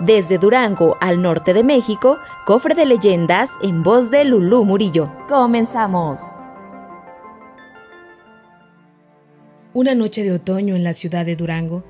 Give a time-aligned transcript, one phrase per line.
[0.00, 5.12] Desde Durango al norte de México, cofre de leyendas en voz de Lulú Murillo.
[5.28, 6.22] Comenzamos.
[9.72, 11.84] Una noche de otoño en la ciudad de Durango,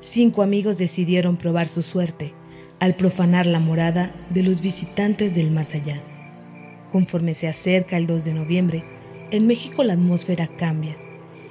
[0.00, 2.34] cinco amigos decidieron probar su suerte
[2.80, 5.96] al profanar la morada de los visitantes del más allá.
[6.90, 8.84] Conforme se acerca el 2 de noviembre,
[9.30, 10.96] en México la atmósfera cambia,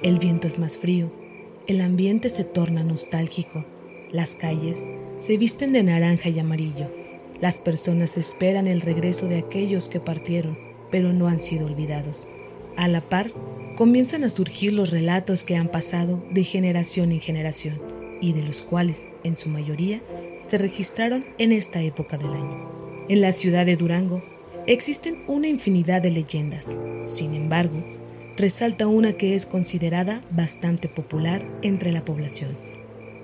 [0.02, 1.12] el viento es más frío,
[1.68, 3.64] el ambiente se torna nostálgico,
[4.10, 4.86] las calles
[5.20, 6.90] se visten de naranja y amarillo,
[7.40, 10.58] las personas esperan el regreso de aquellos que partieron,
[10.90, 12.28] pero no han sido olvidados.
[12.76, 13.32] A la par,
[13.76, 17.80] comienzan a surgir los relatos que han pasado de generación en generación
[18.20, 20.02] y de los cuales, en su mayoría,
[20.44, 23.06] se registraron en esta época del año.
[23.08, 24.22] En la ciudad de Durango
[24.66, 26.78] existen una infinidad de leyendas.
[27.04, 27.84] Sin embargo,
[28.36, 32.56] resalta una que es considerada bastante popular entre la población.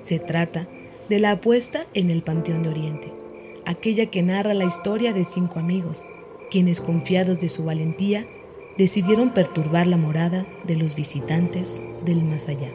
[0.04, 0.68] Se trata
[1.08, 3.10] de la apuesta en el Panteón de Oriente,
[3.64, 6.04] aquella que narra la historia de cinco amigos,
[6.50, 8.26] quienes confiados de su valentía
[8.76, 12.68] decidieron perturbar la morada de los visitantes del más allá.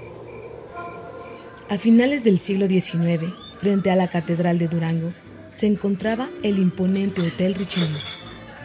[1.69, 5.13] A finales del siglo XIX, frente a la Catedral de Durango,
[5.53, 7.99] se encontraba el imponente Hotel Richelieu.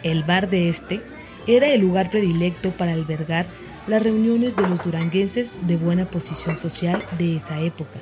[0.01, 1.03] El bar de este
[1.45, 3.45] era el lugar predilecto para albergar
[3.85, 7.99] las reuniones de los duranguenses de buena posición social de esa época.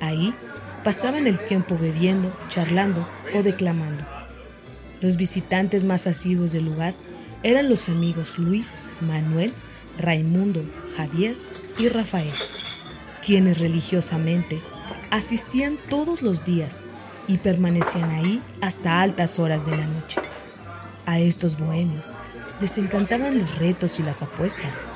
[0.00, 0.34] Ahí
[0.84, 4.04] pasaban el tiempo bebiendo, charlando o declamando.
[5.00, 6.94] Los visitantes más asiduos del lugar
[7.42, 9.52] eran los amigos Luis, Manuel,
[9.98, 10.64] Raimundo,
[10.96, 11.36] Javier
[11.78, 12.32] y Rafael,
[13.24, 14.60] quienes religiosamente
[15.10, 16.84] asistían todos los días
[17.28, 20.20] y permanecían ahí hasta altas horas de la noche.
[21.06, 22.12] A estos bohemios
[22.60, 24.86] les encantaban los retos y las apuestas.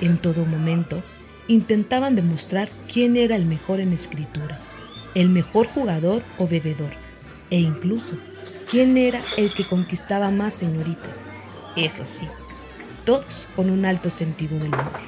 [0.00, 1.02] En todo momento
[1.50, 4.60] intentaban demostrar quién era el mejor en escritura,
[5.16, 6.92] el mejor jugador o bebedor,
[7.50, 8.16] e incluso
[8.70, 11.26] quién era el que conquistaba más señoritas.
[11.74, 12.28] Eso sí,
[13.04, 15.00] todos con un alto sentido del humor.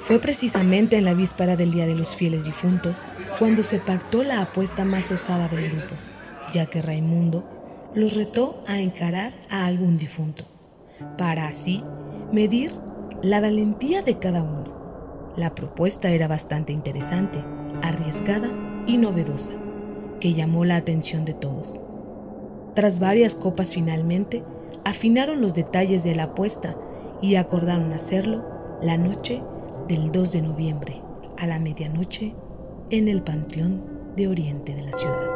[0.00, 2.96] Fue precisamente en la víspera del Día de los Fieles Difuntos
[3.38, 5.94] cuando se pactó la apuesta más osada del grupo,
[6.54, 7.46] ya que Raimundo
[7.94, 10.44] los retó a encarar a algún difunto,
[11.18, 11.82] para así
[12.32, 12.72] medir
[13.22, 14.75] la valentía de cada uno.
[15.36, 17.44] La propuesta era bastante interesante,
[17.82, 18.48] arriesgada
[18.86, 19.52] y novedosa,
[20.18, 21.78] que llamó la atención de todos.
[22.74, 24.42] Tras varias copas finalmente,
[24.84, 26.76] afinaron los detalles de la apuesta
[27.20, 28.44] y acordaron hacerlo
[28.80, 29.42] la noche
[29.88, 31.02] del 2 de noviembre
[31.38, 32.34] a la medianoche
[32.90, 33.82] en el Panteón
[34.16, 35.30] de Oriente de la ciudad.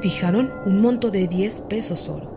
[0.00, 2.36] Fijaron un monto de 10 pesos oro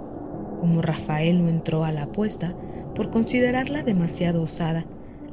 [0.60, 2.54] como Rafael no entró a la apuesta
[2.96, 4.86] por considerarla demasiado osada,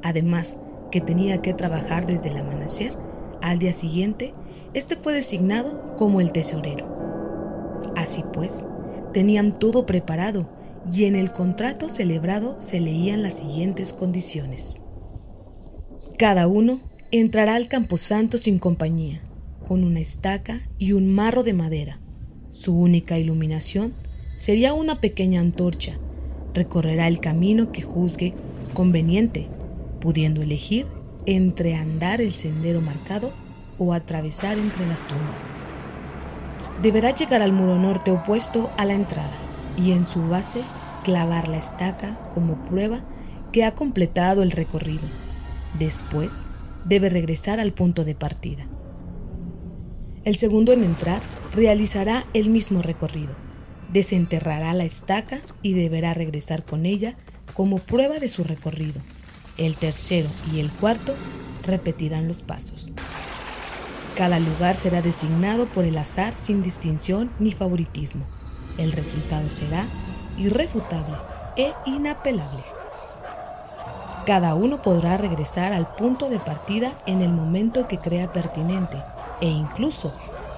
[0.02, 0.58] además
[0.90, 2.96] que tenía que trabajar desde el amanecer,
[3.42, 4.32] al día siguiente,
[4.74, 6.96] este fue designado como el tesorero.
[7.96, 8.66] Así pues,
[9.12, 10.48] tenían todo preparado
[10.92, 14.82] y en el contrato celebrado se leían las siguientes condiciones.
[16.18, 16.80] Cada uno
[17.10, 19.22] entrará al camposanto sin compañía,
[19.66, 22.00] con una estaca y un marro de madera.
[22.50, 23.94] Su única iluminación
[24.36, 25.98] sería una pequeña antorcha.
[26.56, 28.32] Recorrerá el camino que juzgue
[28.72, 29.50] conveniente,
[30.00, 30.86] pudiendo elegir
[31.26, 33.34] entre andar el sendero marcado
[33.76, 35.54] o atravesar entre las tumbas.
[36.80, 39.36] Deberá llegar al muro norte opuesto a la entrada
[39.76, 40.62] y en su base
[41.04, 43.04] clavar la estaca como prueba
[43.52, 45.06] que ha completado el recorrido.
[45.78, 46.46] Después
[46.86, 48.66] debe regresar al punto de partida.
[50.24, 53.46] El segundo en entrar realizará el mismo recorrido
[53.92, 57.15] desenterrará la estaca y deberá regresar con ella
[57.54, 59.00] como prueba de su recorrido.
[59.56, 61.15] El tercero y el cuarto
[61.65, 62.92] repetirán los pasos.
[64.15, 68.24] Cada lugar será designado por el azar sin distinción ni favoritismo.
[68.78, 69.88] El resultado será
[70.38, 71.16] irrefutable
[71.56, 72.62] e inapelable.
[74.27, 79.03] Cada uno podrá regresar al punto de partida en el momento que crea pertinente
[79.41, 80.12] e incluso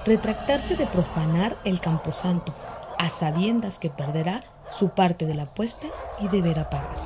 [0.05, 2.55] retractarse de profanar el camposanto
[2.99, 5.87] a sabiendas que perderá su parte de la apuesta
[6.19, 6.97] y deberá pagar.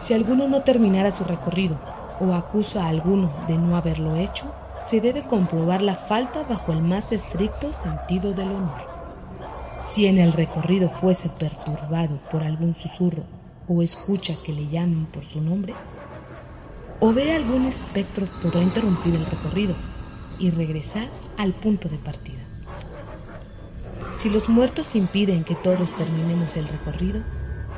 [0.00, 1.78] Si alguno no terminara su recorrido
[2.20, 6.82] o acusa a alguno de no haberlo hecho, se debe comprobar la falta bajo el
[6.82, 8.80] más estricto sentido del honor.
[9.80, 13.22] Si en el recorrido fuese perturbado por algún susurro
[13.68, 15.74] o escucha que le llamen por su nombre,
[17.00, 19.74] o ve algún espectro podrá interrumpir el recorrido
[20.38, 21.06] y regresar
[21.36, 22.47] al punto de partida.
[24.18, 27.22] Si los muertos impiden que todos terminemos el recorrido,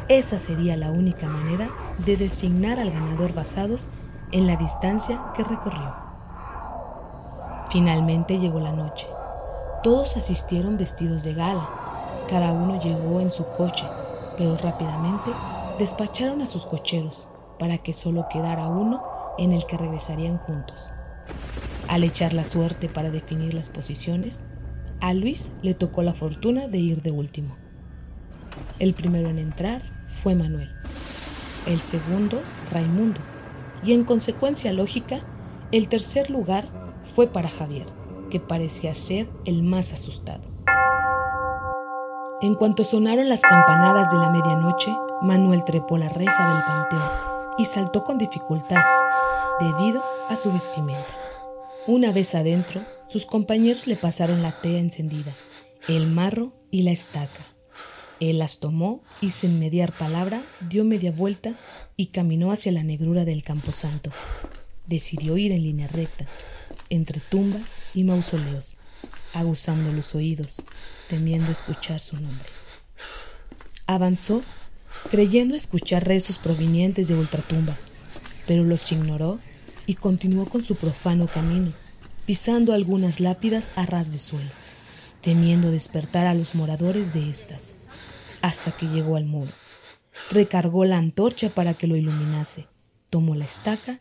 [0.09, 3.89] esa sería la única manera de designar al ganador basados
[4.33, 5.95] en la distancia que recorrió.
[7.69, 9.07] Finalmente llegó la noche.
[9.83, 11.69] Todos asistieron vestidos de gala.
[12.27, 13.87] Cada uno llegó en su coche,
[14.39, 15.31] pero rápidamente
[15.79, 17.29] despacharon a sus cocheros
[17.59, 19.03] para que solo quedara uno
[19.37, 20.91] en el que regresarían juntos.
[21.87, 24.43] Al echar la suerte para definir las posiciones,
[25.01, 27.57] a Luis le tocó la fortuna de ir de último.
[28.79, 30.71] El primero en entrar fue Manuel,
[31.67, 33.21] el segundo Raimundo
[33.83, 35.21] y en consecuencia lógica,
[35.73, 36.67] el tercer lugar
[37.03, 37.87] fue para Javier,
[38.31, 40.43] que parecía ser el más asustado.
[42.43, 47.11] En cuanto sonaron las campanadas de la medianoche, Manuel trepó la reja del panteón
[47.59, 48.83] y saltó con dificultad,
[49.59, 51.15] debido a su vestimenta.
[51.87, 55.35] Una vez adentro, sus compañeros le pasaron la tea encendida,
[55.89, 57.45] el marro y la estaca.
[58.21, 61.57] Él las tomó y sin mediar palabra dio media vuelta
[61.97, 64.13] y caminó hacia la negrura del camposanto.
[64.87, 66.29] Decidió ir en línea recta,
[66.89, 68.77] entre tumbas y mausoleos,
[69.35, 70.63] aguzando los oídos,
[71.09, 72.49] temiendo escuchar su nombre.
[73.87, 74.43] Avanzó,
[75.11, 77.77] creyendo escuchar rezos provenientes de ultratumba,
[78.47, 79.41] pero los ignoró
[79.87, 81.73] y continuó con su profano camino,
[82.31, 84.53] pisando algunas lápidas a ras de suelo,
[85.21, 87.75] temiendo despertar a los moradores de estas,
[88.41, 89.51] hasta que llegó al muro.
[90.31, 92.69] Recargó la antorcha para que lo iluminase,
[93.11, 93.99] tomó la estaca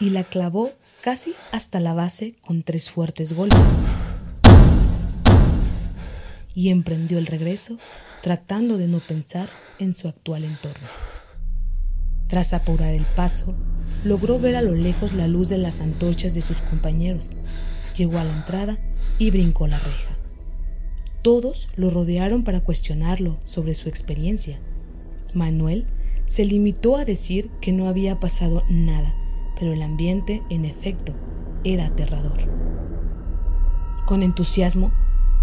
[0.00, 0.72] y la clavó
[1.02, 3.80] casi hasta la base con tres fuertes golpes.
[6.54, 7.78] Y emprendió el regreso
[8.22, 10.88] tratando de no pensar en su actual entorno.
[12.28, 13.54] Tras apurar el paso,
[14.04, 17.32] logró ver a lo lejos la luz de las antorchas de sus compañeros.
[17.96, 18.78] Llegó a la entrada
[19.18, 20.16] y brincó la reja.
[21.22, 24.60] Todos lo rodearon para cuestionarlo sobre su experiencia.
[25.34, 25.86] Manuel
[26.24, 29.12] se limitó a decir que no había pasado nada,
[29.58, 31.14] pero el ambiente, en efecto,
[31.64, 32.38] era aterrador.
[34.06, 34.92] Con entusiasmo,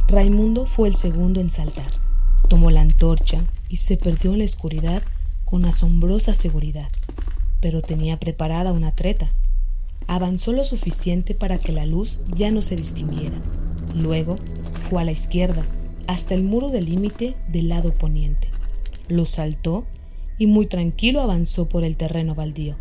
[0.07, 1.91] Raimundo fue el segundo en saltar.
[2.47, 5.03] Tomó la antorcha y se perdió en la oscuridad
[5.43, 6.89] con asombrosa seguridad,
[7.65, 9.31] pero tenía preparada una treta.
[10.05, 13.41] Avanzó lo suficiente para que la luz ya no se distinguiera.
[13.95, 14.37] Luego
[14.79, 15.65] fue a la izquierda,
[16.05, 18.49] hasta el muro del límite del lado poniente.
[19.07, 19.83] Lo saltó
[20.37, 22.75] y muy tranquilo avanzó por el terreno baldío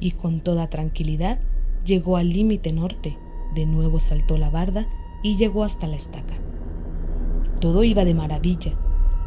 [0.00, 1.38] y con toda tranquilidad
[1.86, 3.16] llegó al límite norte.
[3.54, 4.86] De nuevo saltó la barda
[5.22, 6.34] y llegó hasta la estaca.
[7.58, 8.74] Todo iba de maravilla,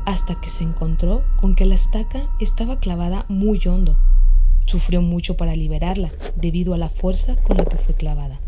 [0.05, 3.97] hasta que se encontró con que la estaca estaba clavada muy hondo.
[4.69, 8.39] Sufrió mucho para liberarla debido a la fuerza con la que fue clavada,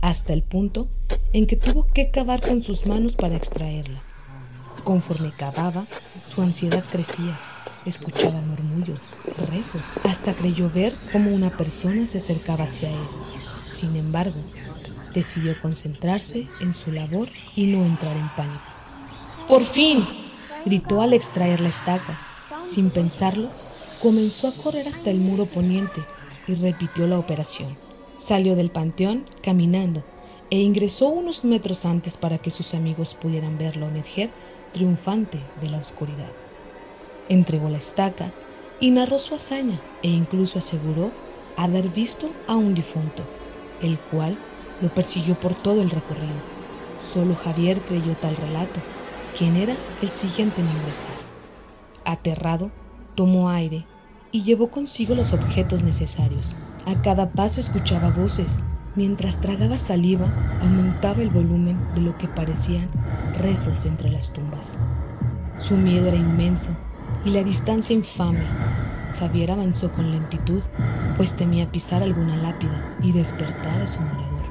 [0.00, 0.88] hasta el punto
[1.34, 4.02] en que tuvo que cavar con sus manos para extraerla.
[4.82, 5.86] Conforme cavaba,
[6.24, 7.38] su ansiedad crecía
[7.84, 8.98] Escuchaba murmullos,
[9.50, 13.06] rezos, hasta creyó ver cómo una persona se acercaba hacia él.
[13.64, 14.40] Sin embargo,
[15.12, 18.64] decidió concentrarse en su labor y no entrar en pánico.
[19.46, 20.02] ¡Por fin!
[20.64, 22.18] gritó al extraer la estaca.
[22.62, 23.50] Sin pensarlo,
[24.02, 26.04] comenzó a correr hasta el muro poniente
[26.48, 27.78] y repitió la operación.
[28.16, 30.04] Salió del panteón caminando
[30.50, 34.30] e ingresó unos metros antes para que sus amigos pudieran verlo emerger
[34.72, 36.34] triunfante de la oscuridad
[37.28, 38.34] entregó la estaca
[38.80, 41.12] y narró su hazaña e incluso aseguró
[41.56, 43.24] haber visto a un difunto,
[43.80, 44.44] el cual
[44.80, 46.46] lo persiguió por todo el recorrido.
[46.98, 48.80] Solo Javier creyó tal relato,
[49.36, 51.16] quien era el siguiente en ingresar.
[52.04, 52.70] Aterrado,
[53.14, 53.91] tomó aire
[54.32, 56.56] y llevó consigo los objetos necesarios.
[56.86, 58.64] A cada paso escuchaba voces.
[58.96, 62.88] Mientras tragaba saliva, aumentaba el volumen de lo que parecían
[63.38, 64.78] rezos entre las tumbas.
[65.58, 66.70] Su miedo era inmenso
[67.24, 68.42] y la distancia infame.
[69.18, 70.62] Javier avanzó con lentitud,
[71.16, 74.42] pues temía pisar alguna lápida y despertar a su morador.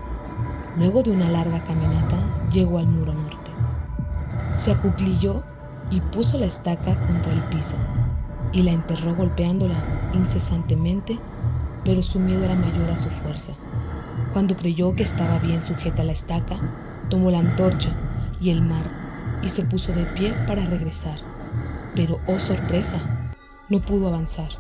[0.78, 2.18] Luego de una larga caminata,
[2.52, 3.52] llegó al muro norte.
[4.54, 5.44] Se acuclilló
[5.90, 7.78] y puso la estaca contra el piso,
[8.52, 11.22] y la enterró golpeándola incesantemente,
[11.84, 13.56] pero su miedo era mayor a su fuerza.
[14.32, 16.62] Cuando creyó que estaba bien sujeta la estaca,
[17.10, 17.98] tomó la antorcha
[18.40, 18.92] y el mar
[19.42, 21.20] y se puso de pie para regresar.
[21.96, 23.04] Pero, oh sorpresa,
[23.70, 24.52] no pudo avanzar.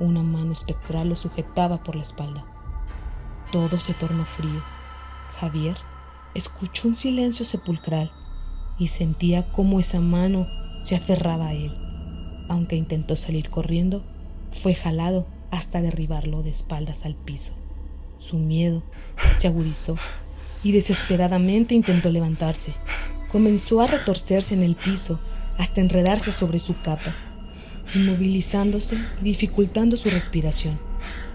[0.00, 2.44] Una mano espectral lo sujetaba por la espalda.
[3.52, 4.64] Todo se tornó frío.
[5.38, 5.76] Javier
[6.34, 8.12] escuchó un silencio sepulcral
[8.76, 10.48] y sentía cómo esa mano
[10.82, 11.83] se aferraba a él.
[12.48, 14.04] Aunque intentó salir corriendo,
[14.50, 17.54] fue jalado hasta derribarlo de espaldas al piso.
[18.18, 18.82] Su miedo
[19.36, 19.96] se agudizó
[20.62, 22.74] y desesperadamente intentó levantarse.
[23.30, 25.20] Comenzó a retorcerse en el piso
[25.58, 27.14] hasta enredarse sobre su capa,
[27.94, 30.78] inmovilizándose y dificultando su respiración.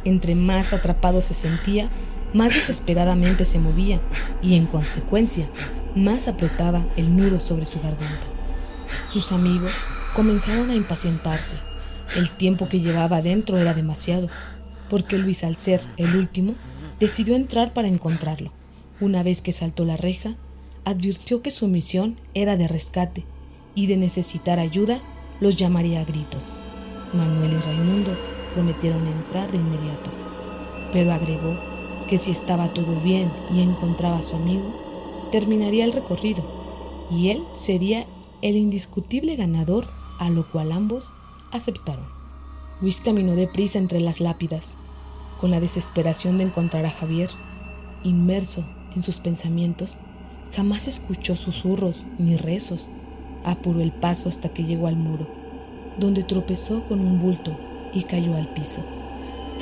[0.04, 1.90] Entre más atrapado se sentía,
[2.34, 4.02] más desesperadamente se movía
[4.42, 5.50] y en consecuencia
[5.96, 8.28] más apretaba el nudo sobre su garganta.
[9.08, 9.76] Sus amigos
[10.20, 11.56] comenzaron a impacientarse.
[12.14, 14.28] El tiempo que llevaba adentro era demasiado,
[14.90, 16.56] porque Luis al ser el último
[17.00, 18.52] decidió entrar para encontrarlo.
[19.00, 20.36] Una vez que saltó la reja,
[20.84, 23.24] advirtió que su misión era de rescate
[23.76, 25.00] y de necesitar ayuda
[25.40, 26.54] los llamaría a gritos.
[27.14, 28.12] Manuel y Raimundo
[28.54, 30.12] prometieron entrar de inmediato,
[30.92, 31.58] pero agregó
[32.10, 36.46] que si estaba todo bien y encontraba a su amigo, terminaría el recorrido
[37.10, 38.06] y él sería
[38.42, 41.14] el indiscutible ganador, a lo cual ambos
[41.52, 42.06] aceptaron.
[42.82, 44.78] Luis caminó deprisa entre las lápidas,
[45.40, 47.30] con la desesperación de encontrar a Javier,
[48.04, 49.98] inmerso en sus pensamientos,
[50.54, 52.92] jamás escuchó susurros ni rezos.
[53.46, 55.28] Apuró el paso hasta que llegó al muro,
[55.98, 57.58] donde tropezó con un bulto
[57.94, 58.86] y cayó al piso.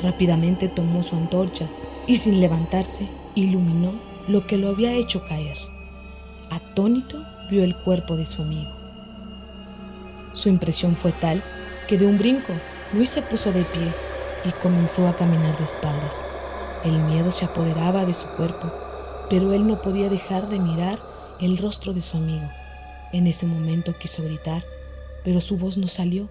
[0.02, 1.68] Rápidamente tomó su antorcha
[2.06, 3.92] y sin levantarse iluminó
[4.26, 5.56] lo que lo había hecho caer.
[6.50, 8.77] Atónito vio el cuerpo de su amigo.
[10.38, 11.42] Su impresión fue tal
[11.88, 12.54] que de un brinco
[12.92, 13.92] Luis se puso de pie
[14.44, 16.24] y comenzó a caminar de espaldas.
[16.84, 18.68] El miedo se apoderaba de su cuerpo,
[19.28, 21.00] pero él no podía dejar de mirar
[21.40, 22.48] el rostro de su amigo.
[23.12, 24.64] En ese momento quiso gritar,
[25.24, 26.28] pero su voz no salió.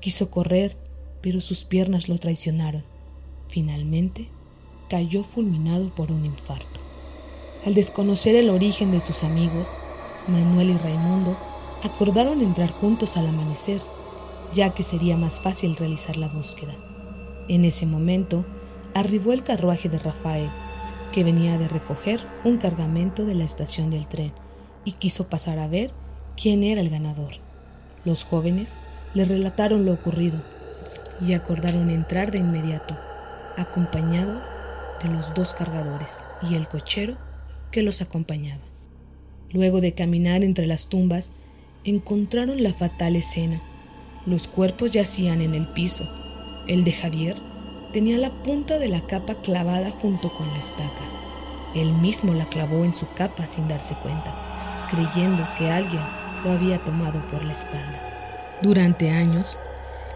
[0.00, 0.76] Quiso correr,
[1.22, 2.84] pero sus piernas lo traicionaron.
[3.48, 4.28] Finalmente,
[4.90, 6.80] cayó fulminado por un infarto.
[7.64, 9.68] Al desconocer el origen de sus amigos,
[10.26, 11.49] Manuel y Raimundo
[11.82, 13.80] acordaron entrar juntos al amanecer,
[14.52, 16.74] ya que sería más fácil realizar la búsqueda.
[17.48, 18.44] En ese momento,
[18.94, 20.48] arribó el carruaje de Rafael,
[21.12, 24.32] que venía de recoger un cargamento de la estación del tren
[24.84, 25.90] y quiso pasar a ver
[26.36, 27.32] quién era el ganador.
[28.04, 28.78] Los jóvenes
[29.14, 30.40] le relataron lo ocurrido
[31.20, 32.96] y acordaron entrar de inmediato,
[33.56, 34.42] acompañados
[35.02, 37.16] de los dos cargadores y el cochero
[37.70, 38.62] que los acompañaba.
[39.52, 41.32] Luego de caminar entre las tumbas,
[41.84, 43.60] encontraron la fatal escena.
[44.26, 46.08] Los cuerpos yacían en el piso.
[46.66, 47.36] El de Javier
[47.92, 51.10] tenía la punta de la capa clavada junto con la estaca.
[51.74, 56.02] Él mismo la clavó en su capa sin darse cuenta, creyendo que alguien
[56.44, 58.58] lo había tomado por la espalda.
[58.62, 59.58] Durante años,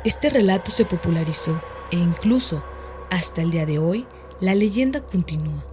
[0.04, 2.62] este relato se popularizó e incluso
[3.10, 4.06] hasta el día de hoy
[4.40, 5.64] la leyenda continúa.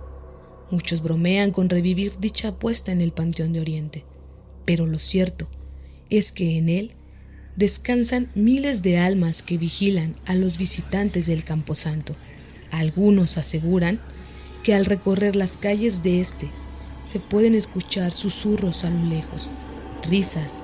[0.70, 4.06] Muchos bromean con revivir dicha apuesta en el Panteón de Oriente,
[4.64, 5.61] pero lo cierto es
[6.34, 6.92] que en él
[7.56, 12.14] descansan miles de almas que vigilan a los visitantes del Camposanto.
[12.70, 14.02] Algunos aseguran
[14.62, 16.50] que al recorrer las calles de este
[17.06, 19.48] se pueden escuchar susurros a lo lejos,
[20.10, 20.64] risas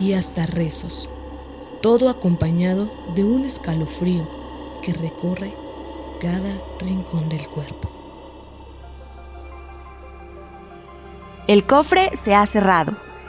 [0.00, 1.10] y hasta rezos,
[1.82, 4.26] todo acompañado de un escalofrío
[4.82, 5.52] que recorre
[6.20, 7.90] cada rincón del cuerpo.
[11.46, 13.07] El cofre se ha cerrado.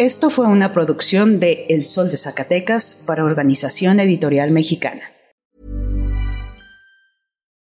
[0.00, 5.09] Esto fue una producción de El Sol de Zacatecas para Organización Editorial Mexicana.